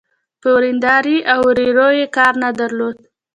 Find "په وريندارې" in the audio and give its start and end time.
0.41-1.17